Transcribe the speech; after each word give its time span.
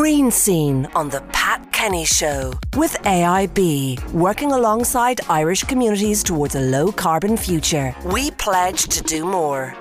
Green 0.00 0.30
Scene 0.30 0.86
on 0.94 1.10
the 1.10 1.20
Pat 1.30 1.70
Kenny 1.72 2.06
Show 2.06 2.54
with 2.74 2.94
AIB, 3.02 4.12
working 4.12 4.50
alongside 4.50 5.20
Irish 5.28 5.62
communities 5.64 6.22
towards 6.22 6.54
a 6.54 6.60
low 6.60 6.90
carbon 6.90 7.36
future. 7.36 7.94
We 8.06 8.30
pledge 8.30 8.84
to 8.84 9.02
do 9.02 9.26
more. 9.26 9.76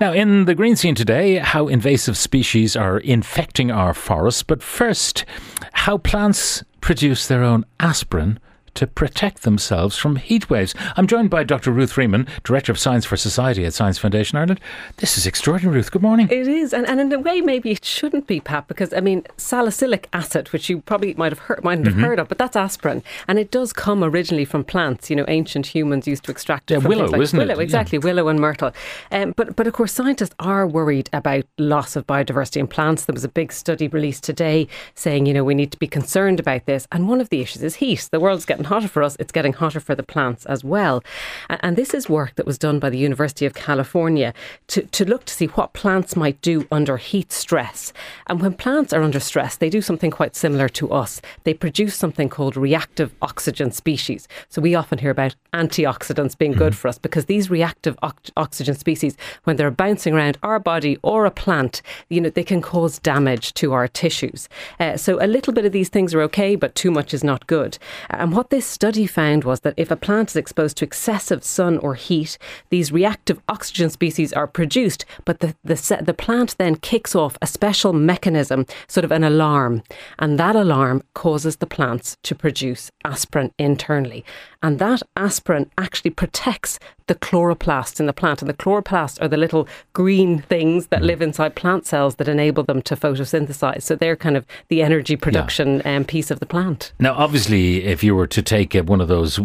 Now, 0.00 0.14
in 0.14 0.46
the 0.46 0.54
green 0.54 0.76
scene 0.76 0.94
today, 0.94 1.36
how 1.36 1.68
invasive 1.68 2.16
species 2.16 2.74
are 2.74 3.00
infecting 3.00 3.70
our 3.70 3.92
forests. 3.92 4.42
But 4.42 4.62
first, 4.62 5.26
how 5.72 5.98
plants 5.98 6.64
produce 6.80 7.28
their 7.28 7.44
own 7.44 7.66
aspirin 7.80 8.40
to 8.78 8.86
protect 8.86 9.42
themselves 9.42 9.98
from 9.98 10.14
heat 10.14 10.48
waves. 10.48 10.72
I'm 10.96 11.08
joined 11.08 11.30
by 11.30 11.42
Dr. 11.42 11.72
Ruth 11.72 11.90
Freeman, 11.90 12.28
Director 12.44 12.70
of 12.70 12.78
Science 12.78 13.04
for 13.04 13.16
Society 13.16 13.64
at 13.64 13.74
Science 13.74 13.98
Foundation 13.98 14.38
Ireland. 14.38 14.60
This 14.98 15.18
is 15.18 15.26
extraordinary, 15.26 15.78
Ruth. 15.78 15.90
Good 15.90 16.00
morning. 16.00 16.28
It 16.30 16.46
is, 16.46 16.72
and, 16.72 16.86
and 16.86 17.00
in 17.00 17.12
a 17.12 17.18
way, 17.18 17.40
maybe 17.40 17.72
it 17.72 17.84
shouldn't 17.84 18.28
be, 18.28 18.38
Pat, 18.38 18.68
because 18.68 18.92
I 18.92 19.00
mean, 19.00 19.24
salicylic 19.36 20.08
acid, 20.12 20.52
which 20.52 20.70
you 20.70 20.80
probably 20.80 21.12
might 21.14 21.32
have 21.32 21.40
heard, 21.40 21.64
might 21.64 21.78
have 21.78 21.88
mm-hmm. 21.88 22.04
heard 22.04 22.20
of, 22.20 22.28
but 22.28 22.38
that's 22.38 22.54
aspirin, 22.54 23.02
and 23.26 23.36
it 23.36 23.50
does 23.50 23.72
come 23.72 24.04
originally 24.04 24.44
from 24.44 24.62
plants. 24.62 25.10
You 25.10 25.16
know, 25.16 25.24
ancient 25.26 25.66
humans 25.66 26.06
used 26.06 26.22
to 26.26 26.30
extract 26.30 26.70
it 26.70 26.74
yeah, 26.74 26.80
from 26.80 26.88
willow, 26.90 27.06
like 27.06 27.20
isn't 27.20 27.36
willow, 27.36 27.58
it? 27.58 27.62
exactly, 27.64 27.98
yeah. 27.98 28.04
willow 28.04 28.28
and 28.28 28.38
myrtle. 28.38 28.70
Um, 29.10 29.34
but 29.36 29.56
but 29.56 29.66
of 29.66 29.72
course, 29.72 29.92
scientists 29.92 30.36
are 30.38 30.68
worried 30.68 31.10
about 31.12 31.46
loss 31.58 31.96
of 31.96 32.06
biodiversity 32.06 32.58
in 32.58 32.68
plants. 32.68 33.06
There 33.06 33.12
was 33.12 33.24
a 33.24 33.28
big 33.28 33.52
study 33.52 33.88
released 33.88 34.22
today 34.22 34.68
saying, 34.94 35.26
you 35.26 35.34
know, 35.34 35.42
we 35.42 35.56
need 35.56 35.72
to 35.72 35.78
be 35.78 35.88
concerned 35.88 36.38
about 36.38 36.66
this, 36.66 36.86
and 36.92 37.08
one 37.08 37.20
of 37.20 37.30
the 37.30 37.40
issues 37.40 37.64
is 37.64 37.74
heat. 37.74 38.08
The 38.12 38.20
world's 38.20 38.44
getting 38.44 38.67
hotter 38.68 38.88
for 38.88 39.02
us; 39.02 39.16
it's 39.18 39.32
getting 39.32 39.52
hotter 39.52 39.80
for 39.80 39.94
the 39.94 40.02
plants 40.02 40.46
as 40.46 40.62
well. 40.64 41.02
And 41.48 41.76
this 41.76 41.94
is 41.94 42.08
work 42.08 42.34
that 42.36 42.46
was 42.46 42.58
done 42.58 42.78
by 42.78 42.90
the 42.90 42.98
University 42.98 43.46
of 43.46 43.54
California 43.54 44.32
to, 44.68 44.82
to 44.82 45.04
look 45.04 45.24
to 45.26 45.34
see 45.34 45.46
what 45.46 45.72
plants 45.72 46.16
might 46.16 46.40
do 46.42 46.66
under 46.70 46.96
heat 46.96 47.32
stress. 47.32 47.92
And 48.26 48.40
when 48.40 48.54
plants 48.54 48.92
are 48.92 49.02
under 49.02 49.20
stress, 49.20 49.56
they 49.56 49.70
do 49.70 49.80
something 49.80 50.10
quite 50.10 50.36
similar 50.36 50.68
to 50.70 50.90
us. 50.90 51.20
They 51.44 51.54
produce 51.54 51.94
something 51.94 52.28
called 52.28 52.56
reactive 52.56 53.14
oxygen 53.22 53.72
species. 53.72 54.28
So 54.48 54.62
we 54.62 54.74
often 54.74 54.98
hear 54.98 55.10
about 55.10 55.34
antioxidants 55.52 56.36
being 56.36 56.52
good 56.52 56.72
mm-hmm. 56.72 56.80
for 56.80 56.88
us 56.88 56.98
because 56.98 57.26
these 57.26 57.50
reactive 57.50 57.98
oxygen 58.36 58.74
species, 58.74 59.16
when 59.44 59.56
they're 59.56 59.70
bouncing 59.70 60.14
around 60.14 60.38
our 60.42 60.58
body 60.58 60.98
or 61.02 61.26
a 61.26 61.30
plant, 61.30 61.82
you 62.08 62.20
know, 62.20 62.30
they 62.30 62.44
can 62.44 62.60
cause 62.60 62.98
damage 62.98 63.54
to 63.54 63.72
our 63.72 63.88
tissues. 63.88 64.48
Uh, 64.78 64.96
so 64.96 65.18
a 65.20 65.26
little 65.26 65.52
bit 65.52 65.64
of 65.64 65.72
these 65.72 65.88
things 65.88 66.14
are 66.14 66.22
okay, 66.22 66.54
but 66.56 66.74
too 66.74 66.90
much 66.90 67.14
is 67.14 67.24
not 67.24 67.46
good. 67.46 67.78
And 68.10 68.32
what 68.32 68.50
this 68.58 68.66
study 68.66 69.06
found 69.06 69.44
was 69.44 69.60
that 69.60 69.74
if 69.76 69.88
a 69.88 69.94
plant 69.94 70.30
is 70.30 70.34
exposed 70.34 70.76
to 70.76 70.84
excessive 70.84 71.44
sun 71.44 71.78
or 71.78 71.94
heat, 71.94 72.36
these 72.70 72.90
reactive 72.90 73.40
oxygen 73.48 73.88
species 73.88 74.32
are 74.32 74.48
produced, 74.48 75.04
but 75.24 75.38
the, 75.38 75.54
the, 75.62 76.02
the 76.04 76.12
plant 76.12 76.56
then 76.58 76.74
kicks 76.74 77.14
off 77.14 77.38
a 77.40 77.46
special 77.46 77.92
mechanism, 77.92 78.66
sort 78.88 79.04
of 79.04 79.12
an 79.12 79.22
alarm, 79.22 79.84
and 80.18 80.40
that 80.40 80.56
alarm 80.56 81.04
causes 81.14 81.58
the 81.58 81.68
plants 81.68 82.16
to 82.24 82.34
produce 82.34 82.90
aspirin 83.04 83.52
internally. 83.60 84.24
And 84.60 84.80
that 84.80 85.04
aspirin 85.16 85.70
actually 85.78 86.10
protects 86.10 86.80
the 87.08 87.14
chloroplasts 87.16 87.98
in 88.00 88.06
the 88.06 88.12
plant. 88.12 88.40
And 88.40 88.48
the 88.48 88.54
chloroplasts 88.54 89.20
are 89.20 89.28
the 89.28 89.36
little 89.36 89.68
green 89.92 90.40
things 90.42 90.86
that 90.88 91.02
live 91.02 91.20
inside 91.20 91.56
plant 91.56 91.86
cells 91.86 92.14
that 92.16 92.28
enable 92.28 92.62
them 92.62 92.80
to 92.82 92.96
photosynthesize. 92.96 93.82
So 93.82 93.96
they're 93.96 94.16
kind 94.16 94.36
of 94.36 94.46
the 94.68 94.82
energy 94.82 95.16
production 95.16 95.82
yeah. 95.84 95.96
um, 95.96 96.04
piece 96.04 96.30
of 96.30 96.40
the 96.40 96.46
plant. 96.46 96.92
Now, 97.00 97.14
obviously, 97.14 97.84
if 97.84 98.04
you 98.04 98.14
were 98.14 98.26
to 98.28 98.42
take 98.42 98.76
uh, 98.76 98.84
one 98.84 99.00
of 99.00 99.08
those 99.08 99.40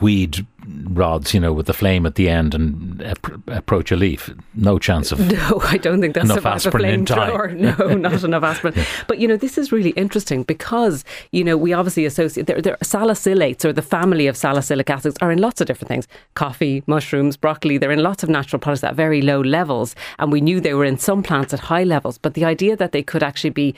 weed 0.00 0.46
rods, 0.94 1.34
you 1.34 1.40
know, 1.40 1.52
with 1.52 1.66
the 1.66 1.72
flame 1.72 2.06
at 2.06 2.14
the 2.16 2.28
end 2.28 2.54
and 2.54 3.02
ap- 3.02 3.48
approach 3.48 3.90
a 3.92 3.96
leaf. 3.96 4.30
No 4.54 4.78
chance 4.78 5.12
of. 5.12 5.20
No, 5.32 5.60
I 5.64 5.78
don't 5.78 6.00
think 6.00 6.14
that's 6.14 6.30
enough 6.30 6.44
aspirin 6.44 7.02
a 7.02 7.04
flamethrower. 7.04 7.52
No, 7.78 7.94
not 7.94 8.22
enough 8.22 8.42
aspirin. 8.42 8.74
yeah. 8.76 8.84
But 9.08 9.18
you 9.18 9.26
know, 9.26 9.36
this 9.36 9.56
is 9.56 9.72
really 9.72 9.90
interesting 9.90 10.42
because 10.42 11.04
you 11.30 11.42
know 11.42 11.56
we 11.56 11.72
obviously 11.72 12.04
associate 12.04 12.46
there, 12.46 12.60
there 12.60 12.76
salicylates 12.84 13.64
or 13.64 13.72
the 13.72 13.82
family 13.82 14.26
of 14.26 14.36
salicylic 14.36 14.90
acids 14.90 15.16
are 15.22 15.32
in 15.32 15.38
lots 15.38 15.60
of 15.60 15.66
different 15.66 15.88
things: 15.88 16.06
coffee, 16.34 16.82
mushrooms, 16.86 17.36
broccoli. 17.36 17.78
They're 17.78 17.90
in 17.92 18.02
lots 18.02 18.22
of 18.22 18.28
natural 18.28 18.60
products 18.60 18.84
at 18.84 18.94
very 18.94 19.22
low 19.22 19.40
levels, 19.40 19.94
and 20.18 20.30
we 20.30 20.40
knew 20.40 20.60
they 20.60 20.74
were 20.74 20.84
in 20.84 20.98
some 20.98 21.22
plants 21.22 21.54
at 21.54 21.60
high 21.60 21.84
levels. 21.84 22.18
But 22.18 22.34
the 22.34 22.44
idea 22.44 22.76
that 22.76 22.92
they 22.92 23.02
could 23.02 23.22
actually 23.22 23.50
be 23.50 23.74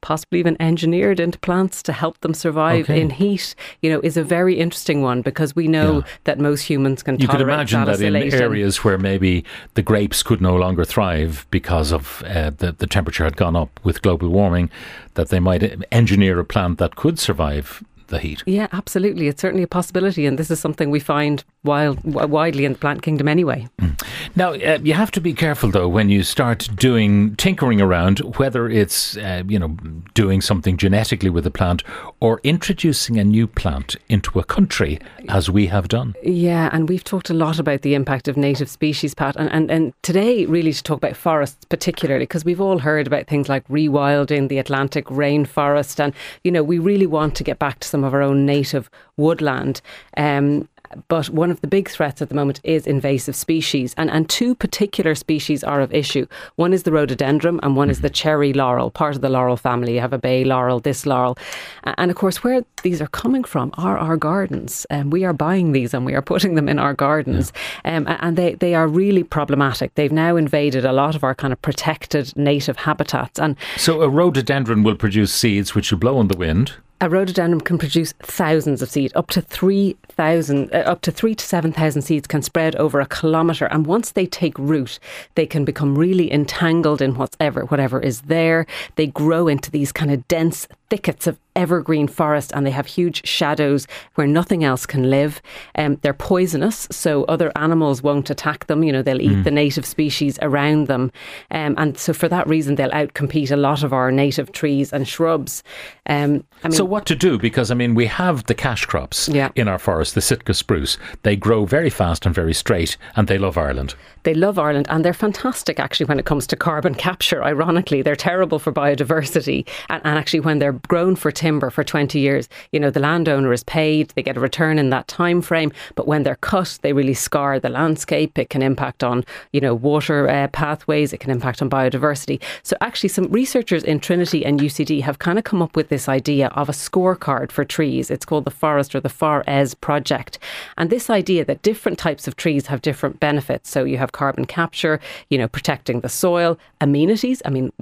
possibly 0.00 0.38
even 0.38 0.56
engineered 0.60 1.20
into 1.20 1.38
plants 1.38 1.82
to 1.82 1.92
help 1.92 2.20
them 2.20 2.34
survive 2.34 2.84
okay. 2.84 3.00
in 3.00 3.10
heat, 3.10 3.54
you 3.82 3.90
know, 3.90 4.00
is 4.00 4.16
a 4.16 4.22
very 4.22 4.58
interesting 4.58 5.02
one 5.02 5.22
because 5.22 5.56
we 5.56 5.66
know 5.66 5.98
yeah. 5.98 6.06
that 6.24 6.38
most 6.38 6.62
humans 6.62 7.02
can 7.02 7.18
you 7.18 7.28
could 7.28 7.40
imagine 7.40 7.84
that 7.84 8.00
in 8.00 8.16
areas 8.16 8.84
where 8.84 8.98
maybe 8.98 9.44
the 9.74 9.82
grapes 9.82 10.22
could 10.22 10.40
no 10.40 10.54
longer 10.56 10.84
thrive 10.84 11.46
because 11.50 11.92
of 11.92 12.22
uh, 12.26 12.50
the, 12.50 12.72
the 12.72 12.86
temperature 12.86 13.24
had 13.24 13.36
gone 13.36 13.56
up 13.56 13.80
with 13.82 14.02
global 14.02 14.28
warming, 14.28 14.70
that 15.14 15.28
they 15.28 15.40
might 15.40 15.84
engineer 15.92 16.38
a 16.38 16.44
plant 16.44 16.78
that 16.78 16.96
could 16.96 17.18
survive 17.18 17.82
the 18.08 18.18
heat. 18.18 18.42
Yeah, 18.46 18.68
absolutely. 18.72 19.28
It's 19.28 19.40
certainly 19.40 19.62
a 19.62 19.68
possibility, 19.68 20.26
and 20.26 20.38
this 20.38 20.50
is 20.50 20.60
something 20.60 20.90
we 20.90 21.00
find 21.00 21.44
wild, 21.64 22.02
widely 22.04 22.64
in 22.64 22.72
the 22.72 22.78
plant 22.78 23.02
kingdom 23.02 23.28
anyway. 23.28 23.68
Mm. 23.80 24.02
Now, 24.36 24.52
uh, 24.52 24.78
you 24.82 24.94
have 24.94 25.10
to 25.12 25.20
be 25.20 25.32
careful 25.32 25.70
though 25.70 25.88
when 25.88 26.08
you 26.08 26.22
start 26.22 26.68
doing 26.76 27.36
tinkering 27.36 27.80
around, 27.80 28.20
whether 28.38 28.68
it's 28.68 29.16
uh, 29.16 29.42
you 29.46 29.58
know 29.58 29.76
doing 30.14 30.40
something 30.40 30.76
genetically 30.76 31.30
with 31.30 31.46
a 31.46 31.50
plant 31.50 31.82
or 32.20 32.40
introducing 32.42 33.18
a 33.18 33.24
new 33.24 33.46
plant 33.46 33.96
into 34.08 34.38
a 34.38 34.44
country, 34.44 34.98
as 35.28 35.50
we 35.50 35.66
have 35.66 35.88
done. 35.88 36.14
Yeah, 36.22 36.70
and 36.72 36.88
we've 36.88 37.04
talked 37.04 37.30
a 37.30 37.34
lot 37.34 37.58
about 37.58 37.82
the 37.82 37.94
impact 37.94 38.28
of 38.28 38.36
native 38.36 38.68
species, 38.68 39.14
Pat, 39.14 39.36
and 39.36 39.50
and, 39.52 39.70
and 39.70 39.92
today 40.02 40.46
really 40.46 40.72
to 40.72 40.82
talk 40.82 40.98
about 40.98 41.16
forests 41.16 41.64
particularly 41.68 42.22
because 42.22 42.44
we've 42.44 42.60
all 42.60 42.78
heard 42.78 43.06
about 43.06 43.26
things 43.26 43.48
like 43.48 43.66
rewilding 43.68 44.48
the 44.48 44.58
Atlantic 44.58 45.06
rainforest, 45.06 46.00
and 46.00 46.14
you 46.44 46.50
know 46.50 46.62
we 46.62 46.78
really 46.78 47.06
want 47.06 47.34
to 47.36 47.44
get 47.44 47.58
back 47.58 47.80
to 47.80 47.88
some 47.88 47.97
some 47.98 48.04
of 48.04 48.14
our 48.14 48.22
own 48.22 48.46
native 48.46 48.88
woodland. 49.16 49.80
Um, 50.16 50.68
but 51.08 51.28
one 51.28 51.50
of 51.50 51.60
the 51.60 51.66
big 51.66 51.90
threats 51.90 52.22
at 52.22 52.30
the 52.30 52.34
moment 52.34 52.60
is 52.64 52.86
invasive 52.86 53.36
species, 53.36 53.94
and, 53.98 54.10
and 54.10 54.26
two 54.28 54.54
particular 54.54 55.14
species 55.14 55.62
are 55.62 55.82
of 55.82 55.92
issue. 55.92 56.26
One 56.56 56.72
is 56.72 56.84
the 56.84 56.92
rhododendron, 56.92 57.60
and 57.62 57.76
one 57.76 57.90
is 57.90 58.00
the 58.00 58.08
cherry 58.08 58.54
laurel, 58.54 58.90
part 58.90 59.14
of 59.14 59.20
the 59.20 59.28
laurel 59.28 59.58
family. 59.58 59.94
You 59.94 60.00
have 60.00 60.14
a 60.14 60.18
bay 60.18 60.44
laurel, 60.44 60.80
this 60.80 61.04
laurel, 61.04 61.36
and 61.84 62.10
of 62.10 62.16
course, 62.16 62.42
where 62.42 62.64
these 62.82 63.02
are 63.02 63.08
coming 63.08 63.44
from 63.44 63.70
are 63.76 63.98
our 63.98 64.16
gardens, 64.16 64.86
and 64.88 65.02
um, 65.02 65.10
we 65.10 65.24
are 65.24 65.34
buying 65.34 65.72
these 65.72 65.92
and 65.92 66.06
we 66.06 66.14
are 66.14 66.22
putting 66.22 66.54
them 66.54 66.70
in 66.70 66.78
our 66.78 66.94
gardens, 66.94 67.52
yeah. 67.84 67.96
um, 67.96 68.06
and 68.20 68.38
they 68.38 68.54
they 68.54 68.74
are 68.74 68.88
really 68.88 69.24
problematic. 69.24 69.94
They've 69.94 70.10
now 70.10 70.36
invaded 70.36 70.86
a 70.86 70.92
lot 70.92 71.14
of 71.14 71.22
our 71.22 71.34
kind 71.34 71.52
of 71.52 71.60
protected 71.60 72.34
native 72.34 72.78
habitats, 72.78 73.38
and 73.38 73.56
so 73.76 74.00
a 74.00 74.08
rhododendron 74.08 74.84
will 74.84 74.96
produce 74.96 75.34
seeds 75.34 75.74
which 75.74 75.90
will 75.90 75.98
blow 75.98 76.18
in 76.20 76.28
the 76.28 76.36
wind 76.36 76.72
a 77.00 77.08
rhododendron 77.08 77.60
can 77.60 77.78
produce 77.78 78.12
thousands 78.20 78.82
of 78.82 78.90
seeds, 78.90 79.12
up 79.14 79.28
to 79.28 79.40
3,000, 79.40 80.74
uh, 80.74 80.78
up 80.78 81.00
to 81.02 81.12
3 81.12 81.34
to 81.34 81.44
7,000 81.44 82.02
seeds 82.02 82.26
can 82.26 82.42
spread 82.42 82.74
over 82.76 83.00
a 83.00 83.06
kilometre. 83.06 83.66
And 83.66 83.86
once 83.86 84.12
they 84.12 84.26
take 84.26 84.58
root, 84.58 84.98
they 85.36 85.46
can 85.46 85.64
become 85.64 85.96
really 85.96 86.32
entangled 86.32 87.00
in 87.00 87.14
whatever, 87.14 87.64
whatever 87.66 88.00
is 88.00 88.22
there. 88.22 88.66
They 88.96 89.06
grow 89.06 89.46
into 89.46 89.70
these 89.70 89.92
kind 89.92 90.10
of 90.10 90.26
dense 90.28 90.66
thickets 90.90 91.26
of 91.26 91.38
evergreen 91.58 92.06
forest 92.06 92.52
and 92.54 92.64
they 92.64 92.70
have 92.70 92.86
huge 92.86 93.26
shadows 93.26 93.86
where 94.14 94.26
nothing 94.26 94.62
else 94.62 94.86
can 94.86 95.10
live. 95.10 95.42
Um, 95.74 95.96
they're 96.02 96.14
poisonous, 96.14 96.86
so 96.90 97.24
other 97.24 97.50
animals 97.56 98.00
won't 98.00 98.30
attack 98.30 98.68
them. 98.68 98.84
You 98.84 98.92
know, 98.92 99.02
they'll 99.02 99.20
eat 99.20 99.32
mm. 99.32 99.44
the 99.44 99.50
native 99.50 99.84
species 99.84 100.38
around 100.40 100.86
them. 100.86 101.10
Um, 101.50 101.74
and 101.76 101.98
so 101.98 102.12
for 102.12 102.28
that 102.28 102.46
reason, 102.46 102.76
they'll 102.76 102.90
outcompete 102.90 103.50
a 103.50 103.56
lot 103.56 103.82
of 103.82 103.92
our 103.92 104.12
native 104.12 104.52
trees 104.52 104.92
and 104.92 105.06
shrubs. 105.06 105.64
Um, 106.06 106.44
I 106.62 106.68
mean, 106.68 106.76
so 106.76 106.84
what 106.84 107.06
to 107.06 107.16
do? 107.16 107.38
Because, 107.38 107.70
I 107.70 107.74
mean, 107.74 107.94
we 107.94 108.06
have 108.06 108.44
the 108.44 108.54
cash 108.54 108.86
crops 108.86 109.28
yeah. 109.28 109.50
in 109.56 109.66
our 109.66 109.78
forest, 109.78 110.14
the 110.14 110.20
Sitka 110.20 110.54
spruce. 110.54 110.96
They 111.22 111.34
grow 111.34 111.66
very 111.66 111.90
fast 111.90 112.24
and 112.24 112.34
very 112.34 112.54
straight 112.54 112.96
and 113.16 113.26
they 113.26 113.38
love 113.38 113.58
Ireland. 113.58 113.96
They 114.22 114.34
love 114.34 114.58
Ireland 114.58 114.86
and 114.90 115.04
they're 115.04 115.12
fantastic 115.12 115.80
actually 115.80 116.06
when 116.06 116.18
it 116.18 116.24
comes 116.24 116.46
to 116.48 116.56
carbon 116.56 116.94
capture, 117.08 117.42
ironically. 117.42 118.02
They're 118.02 118.16
terrible 118.16 118.60
for 118.60 118.72
biodiversity. 118.72 119.66
And, 119.88 120.00
and 120.04 120.18
actually, 120.18 120.40
when 120.40 120.60
they're 120.60 120.77
grown 120.88 121.16
for 121.16 121.30
timber 121.30 121.70
for 121.70 121.84
20 121.84 122.18
years, 122.18 122.48
you 122.72 122.80
know, 122.80 122.90
the 122.90 123.00
landowner 123.00 123.52
is 123.52 123.64
paid, 123.64 124.10
they 124.10 124.22
get 124.22 124.36
a 124.36 124.40
return 124.40 124.78
in 124.78 124.90
that 124.90 125.08
time 125.08 125.42
frame. 125.42 125.72
But 125.94 126.06
when 126.06 126.22
they're 126.22 126.36
cut, 126.36 126.78
they 126.82 126.92
really 126.92 127.14
scar 127.14 127.58
the 127.58 127.68
landscape. 127.68 128.38
It 128.38 128.50
can 128.50 128.62
impact 128.62 129.02
on, 129.02 129.24
you 129.52 129.60
know, 129.60 129.74
water 129.74 130.28
uh, 130.28 130.48
pathways, 130.48 131.12
it 131.12 131.20
can 131.20 131.30
impact 131.30 131.62
on 131.62 131.70
biodiversity. 131.70 132.40
So 132.62 132.76
actually, 132.80 133.08
some 133.08 133.28
researchers 133.30 133.82
in 133.82 134.00
Trinity 134.00 134.44
and 134.44 134.60
UCD 134.60 135.02
have 135.02 135.18
kind 135.18 135.38
of 135.38 135.44
come 135.44 135.62
up 135.62 135.76
with 135.76 135.88
this 135.88 136.08
idea 136.08 136.48
of 136.48 136.68
a 136.68 136.72
scorecard 136.72 137.50
for 137.50 137.64
trees. 137.64 138.10
It's 138.10 138.24
called 138.24 138.44
the 138.44 138.50
Forest 138.50 138.94
or 138.94 139.00
the 139.00 139.08
FAR-ES 139.08 139.74
project. 139.74 140.38
And 140.76 140.90
this 140.90 141.10
idea 141.10 141.44
that 141.44 141.62
different 141.62 141.98
types 141.98 142.28
of 142.28 142.36
trees 142.36 142.66
have 142.66 142.82
different 142.82 143.20
benefits. 143.20 143.70
So 143.70 143.84
you 143.84 143.98
have 143.98 144.12
carbon 144.12 144.44
capture, 144.44 145.00
you 145.30 145.38
know, 145.38 145.48
protecting 145.48 146.00
the 146.00 146.08
soil, 146.08 146.58
amenities. 146.80 147.42
I 147.44 147.50
mean, 147.50 147.72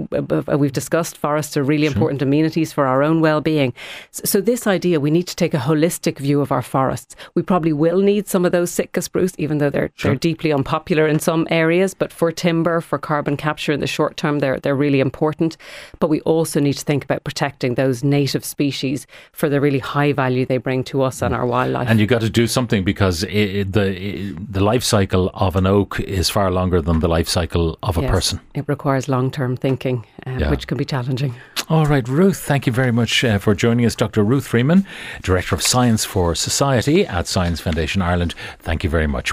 we've 0.59 0.73
discussed 0.73 1.17
forests 1.17 1.57
are 1.57 1.63
really 1.63 1.87
sure. 1.87 1.93
important 1.93 2.23
amenities 2.23 2.73
for 2.73 2.86
for 2.87 2.91
our 2.91 3.03
own 3.03 3.21
well-being. 3.21 3.73
So, 4.13 4.25
so 4.25 4.41
this 4.41 4.67
idea, 4.67 5.01
we 5.01 5.11
need 5.11 5.27
to 5.27 5.35
take 5.35 5.55
a 5.55 5.59
holistic 5.59 6.19
view 6.19 6.41
of 6.41 6.53
our 6.53 6.63
forests. 6.63 7.17
We 7.35 7.43
probably 7.43 7.73
will 7.73 8.01
need 8.01 8.29
some 8.29 8.45
of 8.45 8.53
those 8.53 8.71
Sitka 8.71 9.03
spruce, 9.03 9.35
even 9.39 9.59
though 9.59 9.71
they're 9.71 9.91
sure. 9.97 10.11
they're 10.11 10.19
deeply 10.19 10.53
unpopular 10.53 11.07
in 11.09 11.19
some 11.19 11.49
areas. 11.51 11.95
But 11.95 12.13
for 12.13 12.31
timber, 12.31 12.81
for 12.81 12.99
carbon 12.99 13.37
capture 13.37 13.73
in 13.73 13.81
the 13.81 13.87
short 13.87 14.17
term, 14.17 14.39
they're 14.39 14.61
they're 14.61 14.77
really 14.77 15.01
important. 15.01 15.57
But 15.99 16.11
we 16.11 16.21
also 16.21 16.61
need 16.61 16.75
to 16.75 16.85
think 16.85 17.03
about 17.03 17.25
protecting 17.25 17.75
those 17.75 18.05
native 18.05 18.45
species 18.45 19.07
for 19.33 19.49
the 19.49 19.61
really 19.61 19.81
high 19.81 20.13
value 20.13 20.47
they 20.47 20.59
bring 20.59 20.85
to 20.85 21.03
us 21.03 21.23
and 21.23 21.35
our 21.35 21.47
wildlife. 21.47 21.89
And 21.89 21.99
you've 21.99 22.15
got 22.17 22.21
to 22.21 22.31
do 22.31 22.47
something 22.47 22.85
because 22.85 23.25
it, 23.25 23.73
the 23.73 23.87
it, 24.01 24.53
the 24.53 24.61
life 24.61 24.85
cycle 24.85 25.31
of 25.35 25.57
an 25.57 25.67
oak 25.67 25.99
is 26.01 26.31
far 26.31 26.51
longer 26.53 26.81
than 26.81 27.01
the 27.01 27.09
life 27.09 27.29
cycle 27.29 27.79
of 27.83 27.99
a 27.99 28.03
yes, 28.03 28.11
person. 28.11 28.41
It 28.55 28.65
requires 28.69 29.09
long 29.09 29.31
term 29.31 29.57
thinking, 29.57 30.07
uh, 30.27 30.39
yeah. 30.39 30.51
which 30.51 30.67
can 30.69 30.79
be 30.79 30.85
challenging. 30.85 31.35
All 31.69 31.87
right, 31.87 32.07
Ruth, 32.07 32.39
thank 32.39 32.69
you 32.69 32.73
very 32.73 32.93
much 32.93 33.25
uh, 33.25 33.39
for 33.39 33.53
joining 33.53 33.87
us. 33.87 33.97
Dr. 33.97 34.23
Ruth 34.23 34.47
Freeman, 34.47 34.87
Director 35.21 35.57
of 35.57 35.63
Science 35.63 36.05
for 36.05 36.37
Society 36.37 37.05
at 37.05 37.27
Science 37.27 37.61
Foundation 37.61 38.03
Ireland. 38.03 38.37
Thank 38.61 38.85
you 38.85 38.91
very 38.91 39.09
much. 39.09 39.33